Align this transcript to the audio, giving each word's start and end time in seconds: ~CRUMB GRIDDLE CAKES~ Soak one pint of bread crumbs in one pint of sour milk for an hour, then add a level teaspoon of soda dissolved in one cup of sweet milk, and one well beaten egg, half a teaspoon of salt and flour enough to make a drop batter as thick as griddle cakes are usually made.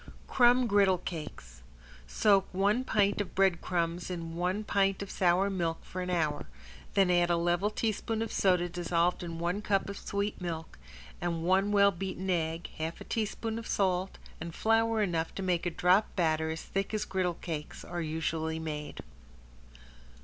~CRUMB 0.25 0.65
GRIDDLE 0.67 0.97
CAKES~ 0.97 1.61
Soak 2.07 2.47
one 2.51 2.83
pint 2.83 3.21
of 3.21 3.35
bread 3.35 3.61
crumbs 3.61 4.09
in 4.09 4.33
one 4.35 4.63
pint 4.63 5.03
of 5.03 5.11
sour 5.11 5.47
milk 5.47 5.85
for 5.85 6.01
an 6.01 6.09
hour, 6.09 6.47
then 6.95 7.11
add 7.11 7.29
a 7.29 7.37
level 7.37 7.69
teaspoon 7.69 8.23
of 8.23 8.31
soda 8.31 8.67
dissolved 8.67 9.21
in 9.21 9.37
one 9.37 9.61
cup 9.61 9.87
of 9.89 9.99
sweet 9.99 10.41
milk, 10.41 10.79
and 11.21 11.43
one 11.43 11.71
well 11.71 11.91
beaten 11.91 12.31
egg, 12.31 12.67
half 12.79 12.99
a 12.99 13.03
teaspoon 13.03 13.59
of 13.59 13.67
salt 13.67 14.17
and 14.39 14.55
flour 14.55 15.03
enough 15.03 15.35
to 15.35 15.43
make 15.43 15.67
a 15.67 15.69
drop 15.69 16.15
batter 16.15 16.49
as 16.49 16.63
thick 16.63 16.95
as 16.95 17.05
griddle 17.05 17.35
cakes 17.35 17.85
are 17.85 18.01
usually 18.01 18.57
made. 18.57 19.01